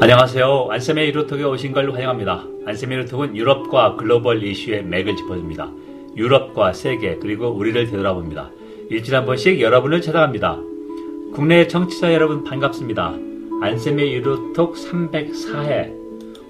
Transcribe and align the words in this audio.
안녕하세요. 0.00 0.68
안쌤의 0.70 1.08
유로톡에 1.08 1.44
오신 1.44 1.72
걸 1.72 1.90
환영합니다. 1.90 2.44
안쌤의 2.66 2.98
유로톡은 2.98 3.36
유럽과 3.36 3.96
글로벌 3.96 4.42
이슈의 4.42 4.84
맥을 4.84 5.16
짚어줍니다. 5.16 5.70
유럽과 6.16 6.72
세계 6.72 7.16
그리고 7.16 7.48
우리를 7.48 7.86
되돌아봅니다. 7.86 8.50
일주일에 8.90 9.18
한 9.18 9.24
번씩 9.24 9.60
여러분을 9.60 10.02
찾아갑니다. 10.02 10.58
국내 11.32 11.66
청취자 11.68 12.12
여러분 12.12 12.44
반갑습니다. 12.44 13.14
안쌤의 13.62 14.14
유로톡 14.14 14.74
304회 14.74 15.92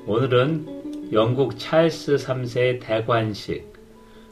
오늘은 0.07 1.11
영국 1.13 1.59
찰스 1.59 2.17
3세의 2.17 2.81
대관식 2.81 3.73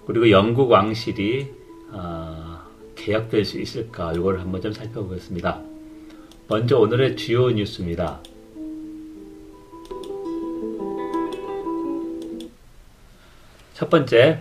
그리고 0.07 0.31
영국 0.31 0.71
왕실이 0.71 1.49
어, 1.93 2.61
개혁될 2.97 3.45
수 3.45 3.61
있을까 3.61 4.15
이걸 4.15 4.41
한번 4.41 4.63
좀 4.63 4.73
살펴보겠습니다. 4.73 5.61
먼저 6.49 6.79
오늘의 6.79 7.17
주요 7.17 7.51
뉴스입니다. 7.51 8.21
첫 13.83 13.91
번째, 13.91 14.39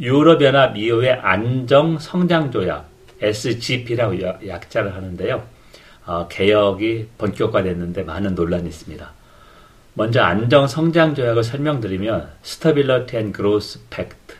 유럽연합 0.00 0.76
이후의 0.76 1.12
안정 1.12 2.00
성장 2.00 2.50
조약 2.50 2.88
SGP라고 3.20 4.16
약자를 4.48 4.96
하는데요. 4.96 5.46
어, 6.06 6.26
개혁이 6.26 7.06
본격화됐는데 7.16 8.02
많은 8.02 8.34
논란이 8.34 8.68
있습니다. 8.68 9.08
먼저 9.94 10.22
안정 10.22 10.66
성장 10.66 11.14
조약을 11.14 11.44
설명드리면 11.44 12.30
Stability 12.42 13.16
and 13.16 13.30
Growth 13.30 13.78
Pact 13.90 14.34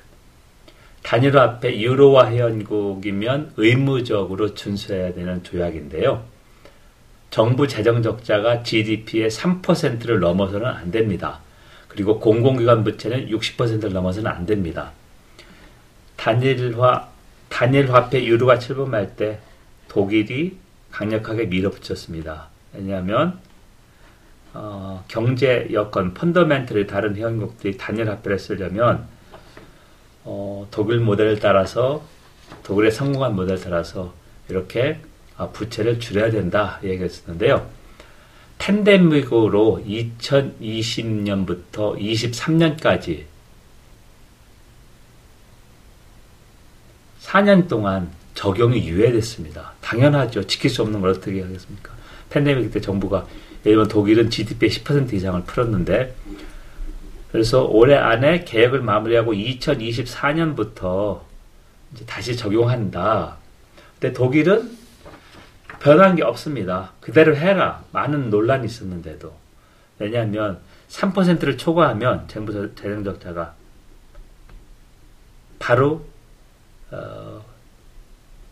단일화폐 1.05 1.79
유로화 1.79 2.33
회원국이면 2.33 3.53
의무적으로 3.57 4.57
준수해야 4.57 5.15
되는 5.15 5.45
조약인데요. 5.45 6.25
정부 7.31 7.69
재정 7.69 8.03
적자가 8.03 8.65
GDP의 8.65 9.31
3%를 9.31 10.19
넘어서는 10.19 10.67
안 10.67 10.91
됩니다. 10.91 11.39
그리고 11.91 12.21
공공기관 12.21 12.85
부채는 12.85 13.29
60%를 13.29 13.93
넘어서는 13.93 14.31
안 14.31 14.47
됩니다. 14.47 14.93
단일화, 16.17 17.09
단일 17.49 17.93
화폐 17.93 18.25
유로가 18.25 18.59
출범할 18.59 19.17
때 19.17 19.41
독일이 19.89 20.57
강력하게 20.93 21.47
밀어붙였습니다. 21.47 22.49
왜냐하면 22.75 23.41
어, 24.55 25.05
경제 25.09 25.69
여건, 25.73 26.15
펀더멘트를 26.15 26.87
다른 26.87 27.17
회원국들이 27.17 27.77
단일 27.77 28.09
화폐를 28.09 28.39
쓰려면 28.39 29.07
어, 30.25 30.69
독일 30.71 31.01
모델을 31.01 31.41
따라서 31.41 32.05
독일의 32.63 32.93
성공한 32.93 33.35
모델을 33.35 33.61
따라서 33.61 34.15
이렇게 34.49 35.01
아, 35.37 35.49
부채를 35.49 35.99
줄여야 35.99 36.31
된다 36.31 36.79
얘기했었는데요. 36.85 37.80
팬데믹으로 38.61 39.83
2020년부터 39.87 41.99
23년까지 41.99 43.25
4년 47.23 47.69
동안 47.69 48.11
적용이 48.35 48.87
유예됐습니다. 48.87 49.73
당연하죠. 49.81 50.47
지킬 50.47 50.71
수 50.71 50.83
없는 50.83 51.01
걸 51.01 51.11
어떻게 51.11 51.43
하겠습니까? 51.43 51.93
팬데믹 52.29 52.71
때 52.71 52.81
정부가 52.81 53.27
들면 53.65 53.89
독일은 53.89 54.31
GDP의 54.31 54.71
10% 54.71 55.13
이상을 55.15 55.43
풀었는데 55.45 56.15
그래서 57.33 57.65
올해 57.65 57.97
안에 57.97 58.45
계획을 58.45 58.83
마무리하고 58.83 59.33
2024년부터 59.33 61.23
다시 62.07 62.37
적용한다. 62.37 63.39
근데 63.99 64.13
독일은 64.13 64.79
변한 65.81 66.15
게 66.15 66.23
없습니다. 66.23 66.93
그대로 67.01 67.35
해라. 67.35 67.83
많은 67.91 68.31
논란이 68.31 68.67
있었는데도. 68.67 69.35
왜냐하면 69.99 70.61
3%를 70.89 71.59
초과하면 71.59 72.29
정부 72.29 72.53
재정 72.75 73.03
적자가 73.03 73.55
바로 75.59 76.05
어, 76.91 77.45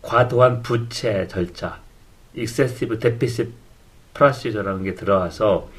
과도한 0.01 0.63
부채 0.63 1.27
절차, 1.27 1.79
익세시브 2.33 2.99
데피시 2.99 3.51
프라시저라는 4.13 4.83
게 4.83 4.95
들어와서 4.95 5.69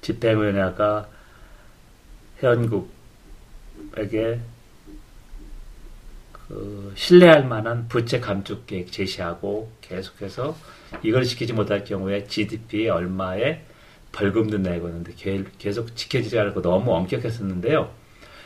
집행위원회가 0.00 1.08
회원국에게 2.42 2.90
그 6.48 6.92
신뢰할 6.94 7.46
만한 7.46 7.88
부채 7.88 8.20
감축 8.20 8.66
계획 8.66 8.92
제시하고 8.92 9.70
계속해서 9.80 10.56
이걸 11.02 11.24
지키지 11.24 11.52
못할 11.52 11.84
경우에 11.84 12.24
GDP에 12.24 12.90
얼마의 12.90 13.62
벌금도 14.12 14.58
내고 14.58 14.88
있는데 14.88 15.12
계속 15.58 15.96
지켜지지 15.96 16.38
않고 16.38 16.62
너무 16.62 16.92
엄격했었는데요. 16.94 17.90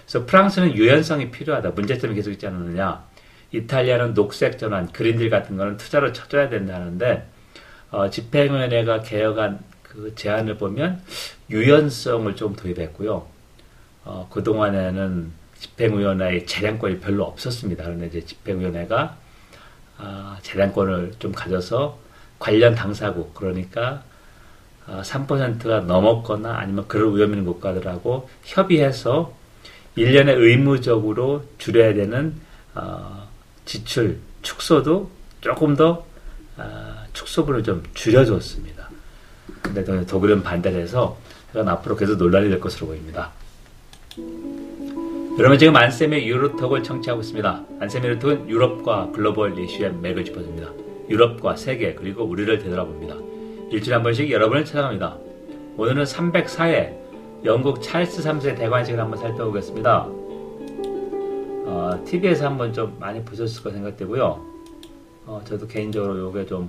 그래서 0.02 0.24
프랑스는 0.24 0.74
유연성이 0.74 1.30
필요하다. 1.30 1.70
문제점이 1.70 2.14
계속 2.14 2.30
있지 2.30 2.46
않느냐. 2.46 3.04
이탈리아는 3.52 4.14
녹색 4.14 4.58
전환, 4.58 4.90
그린딜 4.92 5.28
같은 5.30 5.56
거는 5.56 5.76
투자로 5.76 6.12
쳐줘야 6.12 6.48
된다는데 6.48 7.28
어, 7.90 8.08
집행위원회가 8.08 9.00
개혁한 9.00 9.60
그 9.82 10.14
제안을 10.14 10.56
보면 10.58 11.02
유연성을 11.50 12.34
좀 12.36 12.54
도입했고요. 12.54 13.26
어, 14.04 14.28
그동안에는 14.30 15.32
집행위원회의 15.60 16.46
재량권이 16.46 17.00
별로 17.00 17.24
없었습니다. 17.24 17.84
그런데 17.84 18.06
이제 18.06 18.24
집행위원회가 18.24 19.16
아, 19.98 20.38
재량권을 20.42 21.14
좀 21.18 21.32
가져서 21.32 21.98
관련 22.38 22.74
당사국 22.74 23.34
그러니까 23.34 24.02
3%가 24.86 25.76
아, 25.76 25.80
넘었거나 25.80 26.56
아니면 26.56 26.86
그럴 26.88 27.14
위험 27.14 27.30
있는 27.30 27.44
국가들하고 27.44 28.28
협의해서 28.44 29.34
1년에 29.96 30.28
의무적으로 30.36 31.44
줄여야 31.58 31.94
되는 31.94 32.34
어, 32.74 33.28
지출 33.64 34.20
축소도 34.42 35.10
조금 35.40 35.74
더 35.74 36.06
어, 36.56 36.94
축소분을 37.12 37.64
좀 37.64 37.82
줄여줬습니다. 37.94 38.88
근데 39.62 40.06
독일은 40.06 40.42
반대를 40.42 40.80
해서 40.80 41.18
이건 41.50 41.68
앞으로 41.68 41.96
계속 41.96 42.16
논란이 42.16 42.48
될 42.48 42.60
것으로 42.60 42.86
보입니다. 42.88 43.32
여러분 45.38 45.56
지금 45.56 45.76
안쌤의 45.76 46.26
유로톡을 46.26 46.82
청취하고 46.82 47.20
있습니다. 47.20 47.64
안쌤의 47.78 48.10
유로톡은 48.10 48.50
유럽과 48.50 49.12
글로벌 49.12 49.56
이슈의 49.56 49.92
맥을 49.94 50.24
짚어줍니다. 50.24 50.72
유럽과 51.08 51.54
세계 51.54 51.94
그리고 51.94 52.24
우리를 52.24 52.58
되돌아봅니다. 52.58 53.14
일주일에 53.70 53.94
한 53.94 54.02
번씩 54.02 54.32
여러분을 54.32 54.64
찾아갑니다. 54.64 55.16
오늘은 55.76 56.02
304회 56.02 57.44
영국 57.44 57.80
찰스 57.80 58.20
3세 58.20 58.58
대관식을 58.58 58.98
한번 58.98 59.20
살펴보겠습니다. 59.20 60.06
어, 61.66 62.02
TV에서 62.04 62.46
한번 62.46 62.72
좀 62.72 62.96
많이 62.98 63.24
보셨을 63.24 63.62
거 63.62 63.70
생각되고요. 63.70 64.44
어, 65.26 65.40
저도 65.44 65.68
개인적으로 65.68 66.30
이게 66.30 66.46
좀 66.46 66.68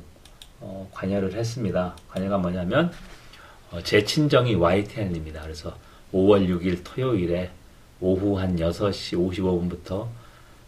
어, 0.59 0.87
관여를 0.93 1.33
했습니다. 1.33 1.95
관여가 2.07 2.37
뭐냐면 2.37 2.91
어, 3.71 3.79
제 3.81 4.03
친정이 4.03 4.53
YTN입니다. 4.53 5.41
그래서 5.41 5.75
5월 6.13 6.47
6일 6.47 6.81
토요일에 6.83 7.49
오후 8.01 8.39
한 8.39 8.55
6시 8.55 9.17
55분부터 9.17 10.07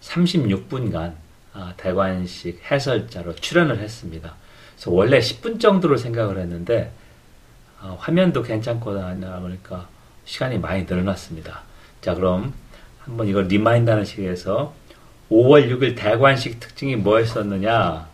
36분간 0.01 1.13
아, 1.53 1.73
대관식 1.77 2.61
해설자로 2.69 3.35
출연을 3.35 3.79
했습니다. 3.79 4.35
그래서 4.75 4.91
원래 4.91 5.19
10분 5.19 5.59
정도로 5.59 5.97
생각을 5.97 6.37
했는데 6.37 6.91
어, 7.81 7.97
화면도 7.99 8.43
괜찮고 8.43 8.93
보니까 9.41 9.87
시간이 10.25 10.59
많이 10.59 10.83
늘어났습니다. 10.83 11.63
자 12.01 12.13
그럼 12.13 12.53
한번 12.99 13.27
이걸 13.27 13.47
remind하는 13.47 14.05
식에서 14.05 14.73
5월 15.29 15.69
6일 15.69 15.95
대관식 15.97 16.59
특징이 16.59 16.95
뭐였었느냐 16.97 18.09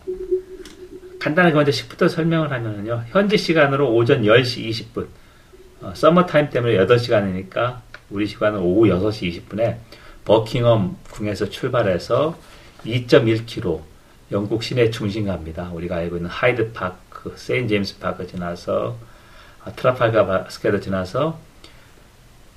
간단하게 1.20 1.54
먼저 1.54 1.72
10부터 1.72 2.08
설명을 2.08 2.52
하면요 2.52 3.04
현지 3.08 3.36
시간으로 3.36 3.92
오전 3.92 4.22
10시 4.22 4.68
20분 4.68 5.08
어, 5.80 5.92
서머타임 5.94 6.50
때문에 6.50 6.76
8시간이니까 6.86 7.80
우리 8.10 8.26
시간은 8.26 8.60
오후 8.60 8.88
6시 8.88 9.48
20분에 9.48 9.76
버킹엄 10.24 10.96
궁에서 11.10 11.48
출발해서 11.48 12.36
2.1km 12.84 13.82
영국 14.32 14.62
시내 14.62 14.90
중심 14.90 15.26
갑니다. 15.26 15.70
우리가 15.72 15.96
알고 15.96 16.16
있는 16.16 16.30
하이드 16.30 16.72
파크, 16.72 17.34
세인 17.36 17.68
제임스 17.68 17.98
파크 17.98 18.26
지나서 18.26 18.96
아, 19.64 19.72
트라팔가 19.72 20.48
스퀘어 20.48 20.80
지나서 20.80 21.38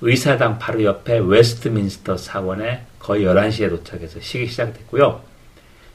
의사당 0.00 0.58
바로 0.58 0.82
옆에 0.84 1.18
웨스트민스터 1.18 2.16
사원에 2.16 2.84
거의 2.98 3.24
11시에 3.24 3.68
도착해서 3.68 4.20
식이 4.20 4.46
시작됐고요. 4.48 5.22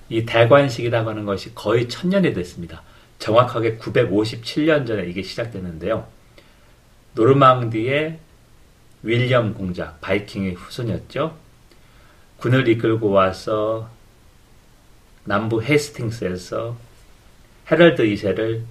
이 0.09 0.25
대관식이라고 0.25 1.09
하는 1.09 1.25
것이 1.25 1.53
거의 1.53 1.89
천년이 1.89 2.33
됐습니다. 2.33 2.81
정확하게 3.19 3.77
957년 3.77 4.87
전에 4.87 5.05
이게 5.07 5.21
시작됐는데요. 5.21 6.07
노르망디의 7.13 8.19
윌리엄 9.03 9.53
공작, 9.53 10.01
바이킹의 10.01 10.53
후손이었죠. 10.53 11.37
군을 12.37 12.67
이끌고 12.67 13.09
와서 13.09 13.89
남부 15.23 15.61
헤스팅스에서 15.61 16.77
헤럴드 17.69 18.03
2세를 18.03 18.61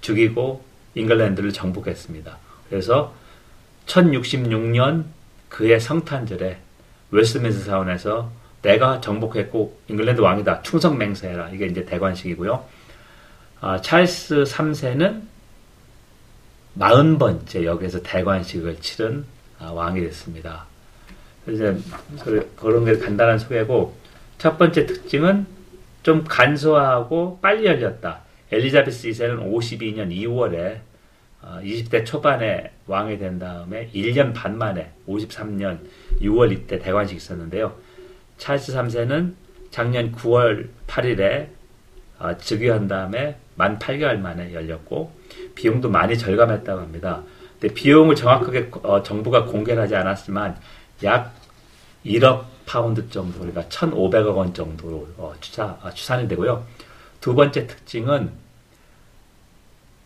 죽이고 0.00 0.64
잉글랜드를 0.94 1.52
정복했습니다. 1.52 2.38
그래서 2.68 3.14
1066년 3.86 5.04
그해 5.48 5.80
성탄절에 5.80 6.58
웨스트민스 7.10 7.64
사원에서 7.64 8.30
내가 8.62 9.00
정복했고 9.00 9.78
잉글랜드 9.88 10.20
왕이다 10.20 10.62
충성 10.62 10.96
맹세해라 10.96 11.50
이게 11.50 11.66
이제 11.66 11.84
대관식이고요. 11.84 12.64
아, 13.60 13.80
찰스 13.80 14.44
3세는 14.44 15.22
40번째 16.78 17.64
여기에서 17.64 18.02
대관식을 18.02 18.80
치른 18.80 19.24
아, 19.24 19.33
왕이 19.72 20.00
됐습니다. 20.02 20.66
이제 21.48 21.76
그런 22.56 22.84
게 22.84 22.96
간단한 22.98 23.38
소개고 23.38 23.94
첫 24.38 24.58
번째 24.58 24.86
특징은 24.86 25.46
좀 26.02 26.24
간소하고 26.24 27.38
빨리 27.40 27.66
열렸다. 27.66 28.20
엘리자베스 28.50 29.08
2세는 29.08 29.52
52년 29.52 30.10
2월에 30.10 30.78
20대 31.62 32.04
초반에 32.04 32.70
왕이 32.86 33.18
된 33.18 33.38
다음에 33.38 33.90
1년 33.94 34.32
반 34.34 34.56
만에 34.56 34.92
53년 35.06 35.78
6월 36.20 36.52
이때 36.52 36.78
대관식 36.78 37.16
있었는데요. 37.16 37.74
찰스 38.38 38.74
3세는 38.74 39.34
작년 39.70 40.12
9월 40.12 40.68
8일에 40.86 41.48
어, 42.18 42.36
즉위한 42.38 42.86
다음에 42.88 43.36
만 43.56 43.78
8개월 43.78 44.18
만에 44.18 44.52
열렸고 44.52 45.12
비용도 45.54 45.90
많이 45.90 46.16
절감했다고 46.16 46.80
합니다. 46.80 47.22
근데 47.64 47.72
비용을 47.72 48.14
정확하게 48.14 48.70
어, 48.82 49.02
정부가 49.02 49.46
공개를 49.46 49.82
하지 49.82 49.96
않았지만 49.96 50.60
약 51.02 51.34
1억 52.04 52.44
파운드 52.66 53.08
정도, 53.08 53.38
그러니까 53.38 53.62
1,500억 53.62 54.36
원 54.36 54.52
정도로 54.52 55.08
어, 55.16 55.32
추사, 55.40 55.78
아, 55.82 55.90
추산이 55.90 56.28
되고요. 56.28 56.66
두 57.22 57.34
번째 57.34 57.66
특징은 57.66 58.32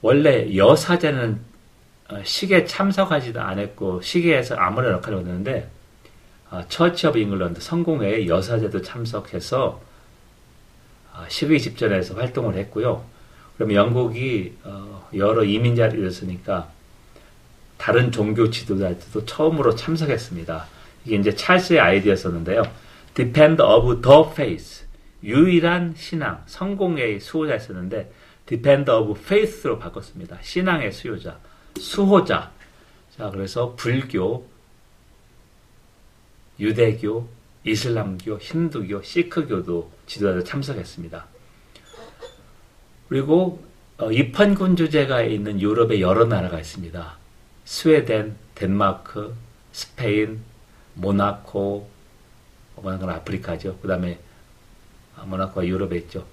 원래 0.03 0.55
여사제는 0.57 1.41
어, 2.11 2.23
식에 2.23 2.65
참석하지도 2.65 3.41
않았고 3.41 4.03
식에서 4.03 4.55
아무런 4.55 4.93
역할을 4.93 5.19
못했는데 5.19 5.69
어, 6.51 6.63
Church 6.69 7.09
of 7.09 7.19
England 7.19 7.61
성공회에 7.61 8.29
여사제도 8.29 8.83
참석해서 8.83 9.81
어, 11.13 11.25
12집전에서 11.27 12.15
활동을 12.19 12.55
했고요. 12.55 13.05
그럼 13.57 13.73
영국이 13.73 14.55
어, 14.63 15.09
여러 15.17 15.43
이민자를 15.43 15.99
잃었으니까 15.99 16.78
다른 17.79 18.13
종교 18.13 18.51
지도자들도 18.51 19.25
처음으로 19.25 19.75
참석했습니다. 19.75 20.67
이게 21.05 21.17
이제 21.17 21.35
찰스의 21.35 21.81
아이디어였었는데요. 21.81 22.63
Depend 23.15 23.63
of 23.63 24.03
the 24.03 24.21
faith. 24.33 24.85
유일한 25.23 25.95
신앙, 25.97 26.43
성공의 26.47 27.21
수호자였었는데 27.21 28.13
Depend 28.47 28.91
of 28.91 29.19
faith로 29.21 29.79
바꿨습니다. 29.79 30.39
신앙의 30.43 30.93
수요자, 30.93 31.39
수호자. 31.79 32.51
자, 33.17 33.31
그래서 33.31 33.75
불교, 33.77 34.49
유대교, 36.59 37.29
이슬람교, 37.65 38.39
힌두교, 38.39 39.03
시크교도 39.03 39.91
지도자들 40.07 40.45
참석했습니다. 40.45 41.27
그리고 43.09 43.63
어, 43.99 44.13
입헌군 44.13 44.77
주제가 44.77 45.23
있는 45.23 45.61
유럽의 45.61 46.01
여러 46.01 46.25
나라가 46.25 46.59
있습니다. 46.59 47.18
스웨덴, 47.69 48.35
덴마크, 48.55 49.35
스페인, 49.73 50.41
모나코, 50.95 51.87
모나코는 52.77 53.15
아프리카죠. 53.17 53.77
그 53.83 53.89
다음에 53.89 54.19
아, 55.15 55.25
모나코가 55.27 55.67
유럽에 55.67 55.99
있죠. 55.99 56.25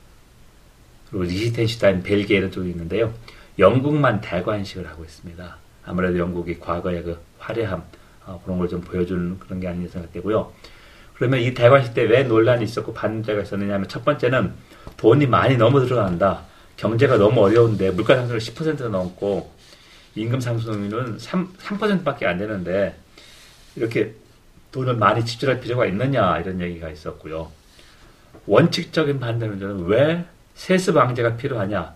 그리고 1.09 1.25
리히텐슈타인, 1.25 2.03
벨기에 2.03 2.37
이런 2.37 2.51
쪽이 2.51 2.69
있는데요. 2.69 3.13
영국만 3.59 4.21
대관식을 4.21 4.87
하고 4.87 5.03
있습니다. 5.03 5.57
아무래도 5.85 6.17
영국이 6.19 6.57
과거의 6.57 7.03
그 7.03 7.19
화려함, 7.39 7.83
어, 8.25 8.41
그런 8.45 8.57
걸 8.57 8.69
좀 8.69 8.79
보여주는 8.79 9.37
그런 9.37 9.59
게 9.59 9.67
아닌가 9.67 9.91
생각되고요. 9.91 10.53
그러면 11.15 11.41
이 11.41 11.53
대관식 11.53 11.93
때 11.93 12.03
왜 12.03 12.23
논란이 12.23 12.63
있었고 12.63 12.93
반대가 12.93 13.41
있었느냐 13.41 13.73
하면 13.73 13.89
첫 13.89 14.05
번째는 14.05 14.53
돈이 14.95 15.27
많이 15.27 15.57
너무 15.57 15.85
들어간다. 15.85 16.43
경제가 16.77 17.17
너무 17.17 17.41
어려운데 17.41 17.91
물가 17.91 18.15
상승을 18.15 18.39
10% 18.39 18.87
넘고 18.87 19.53
임금 20.15 20.39
상승률은 20.39 21.19
3, 21.19 21.53
3%밖에 21.53 22.25
안 22.25 22.37
되는데 22.37 22.95
이렇게 23.75 24.13
돈을 24.71 24.95
많이 24.95 25.23
지출할 25.23 25.59
필요가 25.59 25.85
있느냐 25.85 26.39
이런 26.39 26.61
얘기가 26.61 26.89
있었고요. 26.89 27.51
원칙적인 28.45 29.19
반대는 29.19 29.59
저는 29.59 29.85
왜 29.85 30.25
세습 30.53 30.95
왕제가 30.95 31.35
필요하냐? 31.37 31.93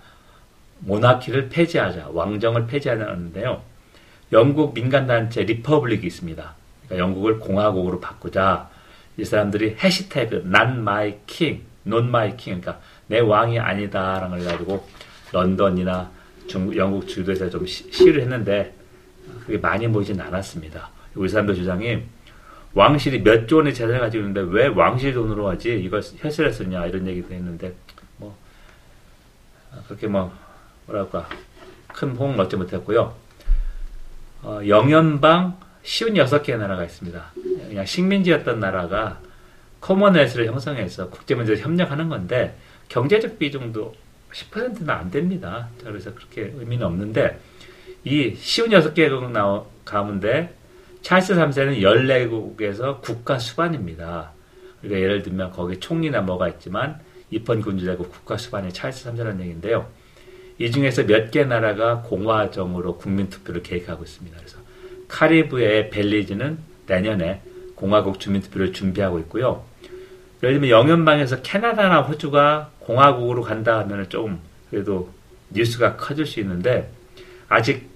monarchy를 0.80 1.50
폐지하자, 1.50 2.10
왕정을 2.14 2.68
폐지하는데요. 2.68 3.62
영국 4.32 4.74
민간단체 4.74 5.44
리퍼블릭이 5.44 6.06
있습니다. 6.06 6.54
그러니까 6.86 7.04
영국을 7.04 7.40
공화국으로 7.40 8.00
바꾸자. 8.00 8.70
이 9.18 9.26
사람들이 9.26 9.78
해시태그 9.82 10.44
not 10.46 10.78
my 10.78 11.18
king, 11.28 11.64
not 11.86 12.08
my 12.08 12.38
king, 12.38 12.62
그러니까 12.62 12.80
내 13.08 13.20
왕이 13.20 13.60
아니다라는 13.60 14.38
걸 14.38 14.48
가지고 14.48 14.88
런던이나 15.32 16.10
중국, 16.50 16.76
영국 16.76 17.08
주도에서 17.08 17.50
좀 17.50 17.66
시, 17.66 17.90
시를 17.92 18.22
했는데 18.24 18.74
그게 19.46 19.58
많이 19.58 19.88
모이진 19.88 20.20
않았습니다. 20.20 20.90
우리 21.16 21.30
사람들 21.30 21.56
주장이 21.56 22.04
왕실이 22.74 23.22
몇 23.22 23.48
조 23.48 23.58
원의 23.58 23.74
재산을 23.74 24.00
가지고 24.00 24.26
있는데 24.26 24.42
왜 24.52 24.68
왕실 24.68 25.14
돈으로 25.14 25.48
하지 25.50 25.80
이걸 25.80 26.02
혈세를 26.02 26.52
쓰냐 26.52 26.86
이런 26.88 27.08
얘기도 27.08 27.34
했는데 27.34 27.74
뭐 28.18 28.36
그렇게 29.88 30.08
뭐 30.08 30.32
뭐랄까 30.86 31.28
큰 31.88 32.12
호응을 32.16 32.42
얻지 32.42 32.56
못했고요. 32.58 33.16
어, 34.42 34.62
영연방 34.68 35.58
쉬운 35.84 36.18
여섯 36.18 36.44
개의 36.44 36.60
나라가 36.60 36.84
있습니다. 36.84 37.32
그냥 37.68 37.86
식민지였던 37.86 38.60
나라가 38.60 39.20
커먼웰스를 39.82 40.46
형성해서 40.48 41.10
국제문제에 41.10 41.58
협력하는 41.58 42.10
건데 42.10 42.58
경제적 42.90 43.40
비중도 43.40 43.96
10%는 44.32 44.90
안 44.90 45.10
됩니다. 45.12 45.70
그래서 45.84 46.14
그렇게 46.14 46.54
의미는 46.56 46.86
없는데 46.86 47.40
이 48.04 48.36
쉬운 48.36 48.72
여섯 48.72 48.94
개국 48.94 49.32
가운데 49.86 50.56
찰스 51.02 51.36
3세는 51.36 51.82
14국에서 51.82 53.02
국가 53.02 53.40
수반입니다. 53.40 54.32
그러니까 54.82 55.02
예를 55.02 55.24
들면 55.24 55.52
거기 55.52 55.80
총리나 55.80 56.22
뭐가 56.22 56.48
있지만 56.50 57.00
입헌 57.32 57.62
군주제국 57.62 58.12
국가 58.12 58.38
수반의 58.38 58.74
찰스 58.74 59.12
3세라는 59.12 59.42
얘기인데요. 59.42 59.88
이 60.58 60.72
중에서 60.72 61.04
몇 61.04 61.32
개 61.32 61.44
나라가 61.46 62.02
공화정으로 62.02 62.98
국민투표를 62.98 63.64
계획하고 63.64 64.04
있습니다. 64.04 64.38
그래서 64.38 64.58
카리브의 65.08 65.90
벨리즈는 65.90 66.58
내년에 66.86 67.42
공화국 67.76 68.20
주민투표를 68.20 68.74
준비하고 68.74 69.20
있고요. 69.20 69.64
예를 70.42 70.56
들면 70.56 70.70
영연방에서 70.70 71.42
캐나다나 71.42 72.02
호주가 72.02 72.72
공화국으로 72.80 73.42
간다 73.42 73.80
하면 73.80 74.08
조금 74.10 74.40
그래도 74.70 75.10
뉴스가 75.50 75.98
커질 75.98 76.26
수 76.26 76.40
있는데 76.40 76.92
아직 77.48 77.90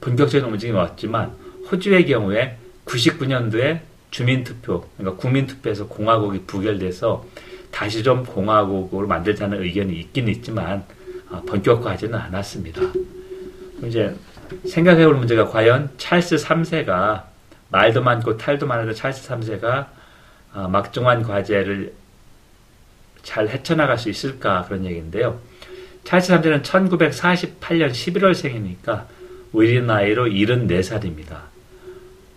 본격적인 0.00 0.48
움직임이 0.48 0.76
왔지만 0.76 1.32
호주의 1.70 2.06
경우에 2.06 2.56
99년도에 2.86 3.80
주민투표, 4.10 4.84
그러니까 4.96 5.20
국민투표에서 5.20 5.88
공화국이 5.88 6.44
부결돼서 6.46 7.26
다시 7.70 8.02
좀 8.02 8.24
공화국으로 8.24 9.06
만들자는 9.06 9.62
의견이 9.62 9.94
있긴 9.94 10.28
있지만 10.28 10.84
아, 11.28 11.42
본격화하지는 11.46 12.14
않았습니다. 12.14 12.80
이제 13.84 14.14
생각해볼 14.66 15.16
문제가 15.16 15.46
과연 15.46 15.90
찰스 15.98 16.36
3세가 16.36 17.24
말도 17.70 18.02
많고 18.02 18.36
탈도 18.36 18.66
많은 18.66 18.94
찰스 18.94 19.28
3세가 19.28 19.64
아, 19.64 19.88
막중한 20.52 21.22
과제를 21.22 21.92
잘 23.22 23.48
헤쳐나갈 23.48 23.98
수 23.98 24.08
있을까 24.08 24.62
그런 24.62 24.84
얘기인데요. 24.84 25.40
찰스 26.04 26.32
3세는 26.32 26.62
1948년 26.62 27.90
11월생이니까 27.90 29.06
우리 29.52 29.82
나이로 29.82 30.26
74살입니다. 30.26 31.40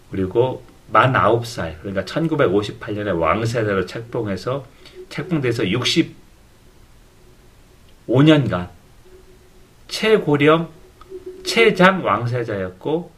그리고 0.10 0.64
만 0.92 1.14
9살, 1.14 1.76
그러니까 1.80 2.04
1958년에 2.06 3.20
왕세자로 3.20 3.86
책봉해서 3.86 4.66
책봉돼서 5.10 5.64
65년간 8.08 8.70
최고령 9.88 10.70
최장 11.44 12.04
왕세자였고 12.04 13.12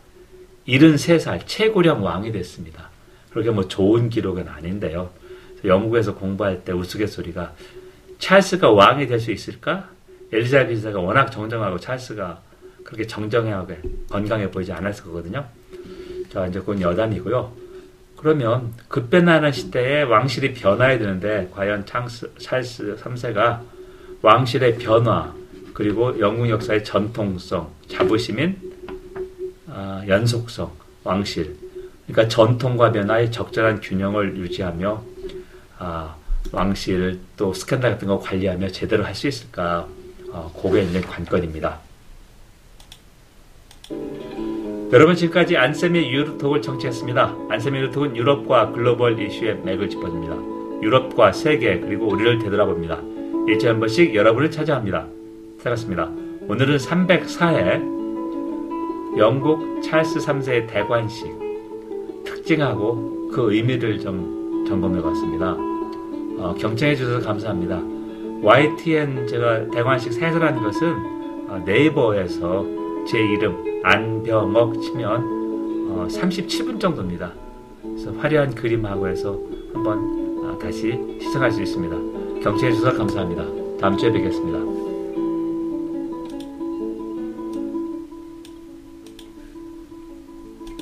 73살 0.68 1.48
최고령 1.48 2.04
왕이 2.04 2.32
됐습니다. 2.34 2.91
그렇게 3.32 3.50
뭐 3.50 3.68
좋은 3.68 4.10
기록은 4.10 4.48
아닌데요. 4.48 5.10
영국에서 5.64 6.16
공부할 6.16 6.64
때 6.64 6.74
우스갯소리가 6.74 7.54
찰스가 8.20 8.72
왕이 8.72 9.08
될 9.08 9.20
수 9.20 9.32
있을까? 9.32 9.90
엘리자베스가 10.32 11.00
워낙 11.00 11.30
정정하고 11.30 11.80
찰스가 11.80 12.42
그렇게 12.84 13.06
정정하게 13.06 13.80
건강해 14.10 14.50
보이지 14.50 14.72
않았을 14.72 15.04
거거든요. 15.06 15.46
자, 16.32 16.46
이제 16.48 16.60
그건 16.60 16.82
여담이고요. 16.82 17.52
그러면 18.18 18.74
급변하는 18.88 19.52
시대에 19.52 20.04
왕실이 20.04 20.54
변화해야 20.54 21.00
되는데 21.00 21.50
과연 21.54 21.86
찰스, 21.86 22.32
찰스 22.40 22.98
3세가 22.98 23.62
왕실의 24.22 24.78
변화 24.78 25.34
그리고 25.74 26.18
영국 26.20 26.48
역사의 26.50 26.84
전통성, 26.84 27.72
자부심인 27.88 28.58
아, 29.68 30.04
연속성, 30.08 30.72
왕실. 31.04 31.56
그러니까 32.12 32.28
전통과 32.28 32.92
변화의 32.92 33.32
적절한 33.32 33.80
균형을 33.80 34.38
유지하며 34.38 35.02
아, 35.80 36.16
왕실 36.52 37.20
또 37.38 37.54
스캔들 37.54 37.90
같은 37.92 38.08
거 38.08 38.20
관리하며 38.20 38.68
제대로 38.70 39.06
할 39.06 39.16
수 39.16 39.28
있을까? 39.28 39.88
어, 40.32 40.52
그게 40.62 40.84
있는 40.84 41.02
관건입니다. 41.02 41.80
여러분 44.92 45.16
지금까지 45.16 45.56
안쌤의 45.58 46.12
유로톡을 46.12 46.62
청취했습니다. 46.62 47.36
안쌤의 47.50 47.82
유로톡은 47.82 48.18
유럽과 48.18 48.72
글로벌 48.72 49.20
이슈의 49.20 49.62
맥을 49.64 49.90
짚어줍니다. 49.90 50.36
유럽과 50.84 51.32
세계 51.32 51.80
그리고 51.80 52.08
우리를 52.10 52.40
되돌아봅니다. 52.40 53.00
일주일에 53.48 53.72
한 53.72 53.80
번씩 53.80 54.14
여러분을 54.14 54.52
찾아갑니다. 54.52 55.08
살았습니다. 55.60 56.10
오늘은 56.48 56.78
304회 56.78 58.02
영국 59.18 59.82
찰스 59.82 60.20
3세의 60.20 60.68
대관식 60.68 61.41
특징하고 62.42 63.30
그 63.32 63.54
의미를 63.54 64.00
좀 64.00 64.66
점검해 64.68 65.02
봤습니다. 65.02 65.56
어, 66.38 66.56
경청해 66.58 66.96
주셔서 66.96 67.26
감사합니다. 67.26 67.82
YTN 68.42 69.28
제가 69.28 69.70
대관식 69.70 70.14
세서라는 70.14 70.62
것은 70.64 70.90
어, 71.48 71.62
네이버에서 71.66 72.66
제 73.08 73.20
이름 73.20 73.82
안병억 73.84 74.82
치면 74.82 75.90
어, 75.92 76.08
37분 76.10 76.80
정도입니다. 76.80 77.32
그래서 77.84 78.12
화려한 78.14 78.56
그림하고 78.56 79.08
해서 79.08 79.40
한번 79.74 80.00
어, 80.44 80.58
다시 80.60 81.00
시청할 81.20 81.52
수 81.52 81.62
있습니다. 81.62 81.96
경청해 82.42 82.74
주셔서 82.74 82.98
감사합니다. 82.98 83.44
다음 83.80 83.98
주에 83.98 84.12
뵙겠습니다. 84.12 84.81